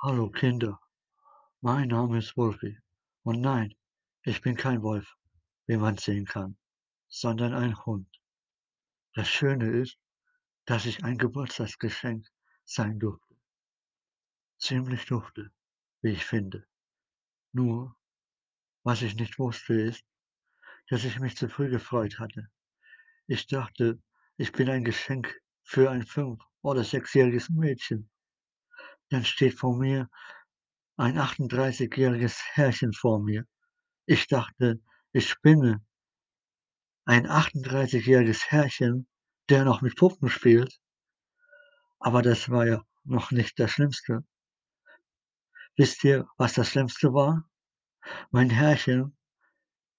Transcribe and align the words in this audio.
Hallo 0.00 0.30
Kinder, 0.30 0.78
mein 1.60 1.88
Name 1.88 2.18
ist 2.18 2.36
Wolfi. 2.36 2.78
Und 3.24 3.40
nein, 3.40 3.74
ich 4.22 4.40
bin 4.40 4.54
kein 4.54 4.80
Wolf, 4.82 5.16
wie 5.66 5.76
man 5.76 5.98
sehen 5.98 6.24
kann, 6.24 6.56
sondern 7.08 7.52
ein 7.52 7.76
Hund. 7.84 8.08
Das 9.14 9.28
Schöne 9.28 9.68
ist, 9.68 9.98
dass 10.66 10.86
ich 10.86 11.02
ein 11.02 11.18
Geburtstagsgeschenk 11.18 12.28
sein 12.64 13.00
durfte. 13.00 13.34
Ziemlich 14.58 15.04
durfte, 15.06 15.50
wie 16.02 16.12
ich 16.12 16.24
finde. 16.24 16.64
Nur, 17.52 17.96
was 18.84 19.02
ich 19.02 19.16
nicht 19.16 19.36
wusste, 19.40 19.74
ist, 19.80 20.04
dass 20.90 21.02
ich 21.02 21.18
mich 21.18 21.36
zu 21.36 21.48
früh 21.48 21.70
gefreut 21.70 22.20
hatte. 22.20 22.48
Ich 23.26 23.48
dachte, 23.48 24.00
ich 24.36 24.52
bin 24.52 24.70
ein 24.70 24.84
Geschenk 24.84 25.42
für 25.64 25.90
ein 25.90 26.04
fünf- 26.04 26.44
oder 26.62 26.84
sechsjähriges 26.84 27.48
Mädchen. 27.50 28.08
Dann 29.10 29.24
steht 29.24 29.54
vor 29.58 29.76
mir 29.76 30.08
ein 30.96 31.18
38-jähriges 31.18 32.40
Herrchen 32.52 32.92
vor 32.92 33.20
mir. 33.20 33.46
Ich 34.06 34.26
dachte, 34.26 34.80
ich 35.12 35.28
spinne. 35.28 35.84
Ein 37.04 37.26
38-jähriges 37.26 38.46
Herrchen, 38.48 39.06
der 39.48 39.64
noch 39.64 39.80
mit 39.80 39.96
Puppen 39.96 40.28
spielt. 40.28 40.80
Aber 42.00 42.22
das 42.22 42.50
war 42.50 42.66
ja 42.66 42.82
noch 43.04 43.30
nicht 43.30 43.58
das 43.58 43.70
Schlimmste. 43.70 44.24
Wisst 45.76 46.04
ihr, 46.04 46.26
was 46.36 46.54
das 46.54 46.70
Schlimmste 46.70 47.14
war? 47.14 47.48
Mein 48.30 48.50
Herrchen 48.50 49.16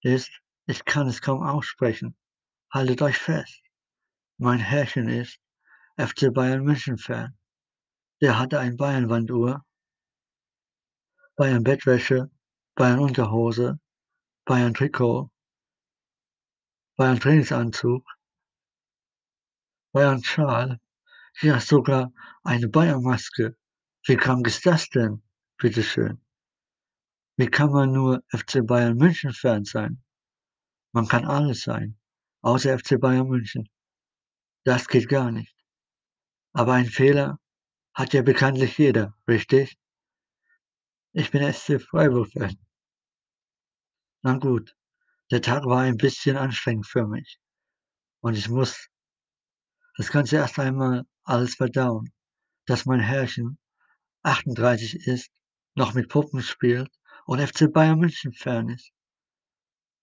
ist, 0.00 0.30
ich 0.66 0.84
kann 0.84 1.06
es 1.06 1.20
kaum 1.20 1.42
aussprechen. 1.42 2.16
Haltet 2.72 3.02
euch 3.02 3.18
fest. 3.18 3.62
Mein 4.38 4.58
Herrchen 4.58 5.08
ist 5.08 5.38
FC 5.96 6.32
Bayern 6.32 6.64
München 6.64 6.98
Fan. 6.98 7.38
Der 8.22 8.38
hatte 8.38 8.58
ein 8.58 8.78
Bayern-Wanduhr, 8.78 9.62
Bayern-Bettwäsche, 11.36 12.30
Bayern-Unterhose, 12.74 13.78
Bayern-Trikot, 14.46 15.30
Bayern-Trainingsanzug, 16.96 18.06
Bayern-Schal, 19.92 20.80
ja 21.42 21.60
sogar 21.60 22.10
eine 22.42 22.68
Bayern-Maske. 22.68 23.54
Wie 24.06 24.16
krank 24.16 24.46
ist 24.46 24.64
das 24.64 24.88
denn, 24.88 25.22
bitteschön? 25.58 26.24
Wie 27.36 27.48
kann 27.48 27.70
man 27.70 27.92
nur 27.92 28.22
FC 28.28 28.66
Bayern 28.66 28.96
München 28.96 29.34
Fan 29.34 29.66
sein? 29.66 30.02
Man 30.92 31.06
kann 31.06 31.26
alles 31.26 31.62
sein, 31.62 31.98
außer 32.40 32.78
FC 32.78 32.98
Bayern 32.98 33.28
München. 33.28 33.68
Das 34.64 34.88
geht 34.88 35.10
gar 35.10 35.30
nicht. 35.30 35.54
Aber 36.54 36.72
einen 36.72 36.88
Fehler 36.88 37.38
hat 37.96 38.12
ja 38.12 38.20
bekanntlich 38.20 38.76
jeder, 38.76 39.16
richtig? 39.26 39.78
Ich 41.14 41.30
bin 41.30 41.50
SC 41.50 41.80
Freiburg-Fan. 41.80 42.58
Na 44.22 44.36
gut, 44.36 44.76
der 45.30 45.40
Tag 45.40 45.64
war 45.64 45.80
ein 45.80 45.96
bisschen 45.96 46.36
anstrengend 46.36 46.86
für 46.86 47.06
mich. 47.06 47.40
Und 48.20 48.36
ich 48.36 48.50
muss 48.50 48.90
das 49.96 50.10
Ganze 50.10 50.36
erst 50.36 50.58
einmal 50.58 51.04
alles 51.24 51.54
verdauen, 51.54 52.12
dass 52.66 52.84
mein 52.84 53.00
Herrchen 53.00 53.58
38 54.24 55.06
ist, 55.06 55.30
noch 55.74 55.94
mit 55.94 56.10
Puppen 56.10 56.42
spielt 56.42 56.90
und 57.24 57.40
FC 57.40 57.72
Bayern 57.72 57.98
München 57.98 58.34
Fan 58.34 58.68
ist. 58.68 58.92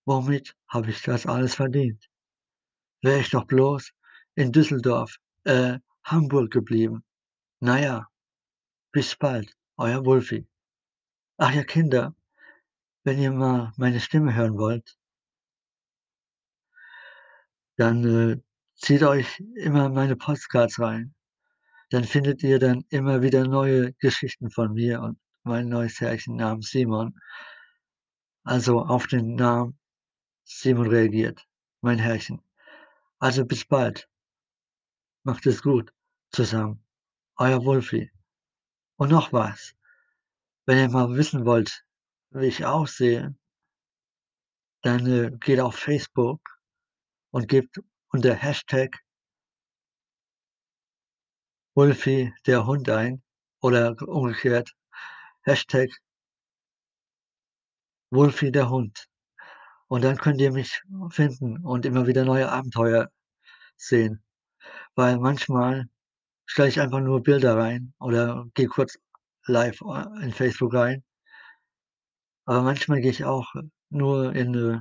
Womit 0.06 0.56
habe 0.68 0.90
ich 0.90 1.04
das 1.04 1.28
alles 1.28 1.54
verdient? 1.56 2.10
Wäre 3.04 3.20
ich 3.20 3.30
doch 3.30 3.46
bloß 3.46 3.92
in 4.34 4.52
Düsseldorf, 4.52 5.18
äh, 5.44 5.78
Hamburg 6.04 6.50
geblieben. 6.50 7.04
Na 7.66 7.76
ja, 7.80 7.98
bis 8.92 9.16
bald, 9.16 9.50
euer 9.78 10.06
Wolfi. 10.06 10.48
Ach 11.38 11.54
ja, 11.54 11.64
Kinder, 11.64 12.14
wenn 13.06 13.20
ihr 13.20 13.32
mal 13.32 13.72
meine 13.78 14.00
Stimme 14.00 14.36
hören 14.36 14.58
wollt 14.58 14.98
dann, 17.78 18.04
äh, 18.04 18.42
zieht 18.76 19.04
euch 19.04 19.40
immer 19.56 19.90
meine 19.90 20.16
Postcards 20.16 20.80
rein. 20.80 21.14
Dann 21.90 22.04
findet 22.04 22.44
ihr 22.44 22.60
dann 22.60 22.86
immer 22.90 23.22
wieder 23.22 23.48
neue 23.48 23.94
Geschichten 23.94 24.50
von 24.50 24.74
mir 24.74 25.02
und 25.02 25.20
mein 25.44 25.70
neues 25.70 26.00
Herrchen 26.02 26.36
namens 26.36 26.70
Simon. 26.70 27.20
Also 28.44 28.82
auf 28.82 29.08
den 29.08 29.36
Namen 29.36 29.78
Simon 30.44 30.88
reagiert, 30.88 31.46
mein 31.82 32.00
Herrchen. 32.00 32.42
Also 33.20 33.46
bis 33.46 33.66
bald. 33.66 34.10
Macht 35.24 35.46
es 35.46 35.62
gut 35.62 35.94
zusammen. 36.32 36.83
Euer 37.38 37.64
Wolfi. 37.66 38.12
Und 38.98 39.10
noch 39.10 39.34
was. 39.34 39.76
Wenn 40.66 40.78
ihr 40.78 40.90
mal 40.90 41.16
wissen 41.16 41.46
wollt, 41.46 41.84
wie 42.30 42.48
ich 42.48 42.66
aussehe 42.66 43.36
dann, 44.84 45.06
äh, 45.08 45.32
geht 45.40 45.60
auf 45.60 45.76
Facebook 45.76 46.42
und 47.32 47.48
gebt 47.48 47.80
unter 48.10 48.36
Hashtag 48.36 49.00
Wolfi 51.74 52.34
der 52.46 52.66
Hund 52.66 52.90
ein 52.90 53.24
oder 53.62 53.96
umgekehrt 54.08 54.76
Hashtag 55.42 55.90
Wolfi 58.12 58.52
der 58.52 58.70
Hund. 58.70 59.08
Und 59.88 60.04
dann 60.04 60.18
könnt 60.18 60.42
ihr 60.42 60.52
mich 60.52 60.82
finden 61.10 61.66
und 61.66 61.86
immer 61.86 62.06
wieder 62.06 62.26
neue 62.26 62.52
Abenteuer 62.52 63.10
sehen. 63.78 64.24
Weil 64.96 65.18
manchmal 65.18 65.90
stelle 66.46 66.70
ich 66.70 66.80
einfach 66.80 67.00
nur 67.00 67.24
Bilder 67.24 67.58
rein 67.58 67.94
oder 68.00 68.46
gehe 68.54 68.68
kurz 68.68 68.98
live 69.46 69.82
äh, 69.82 70.24
in 70.24 70.32
Facebook 70.32 70.74
rein. 70.74 71.04
Aber 72.46 72.62
manchmal 72.62 73.02
gehe 73.02 73.12
ich 73.12 73.24
auch 73.26 73.54
nur 73.90 74.36
in, 74.36 74.54
äh 74.56 74.80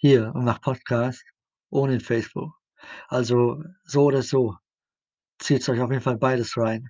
hier 0.00 0.34
und 0.34 0.44
mache 0.44 0.60
Podcast 0.60 1.22
ohne 1.70 1.94
in 1.94 2.00
Facebook. 2.00 2.52
Also, 3.08 3.62
so 3.84 4.04
oder 4.04 4.22
so, 4.22 4.56
zieht's 5.38 5.68
euch 5.68 5.80
auf 5.80 5.90
jeden 5.90 6.02
Fall 6.02 6.16
beides 6.16 6.56
rein. 6.56 6.88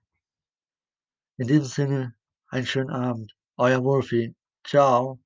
In 1.36 1.48
diesem 1.48 1.64
Sinne, 1.64 2.14
einen 2.48 2.66
schönen 2.66 2.90
Abend. 2.90 3.32
Euer 3.56 3.82
Wolfi. 3.82 4.34
Tschau. 4.64 5.18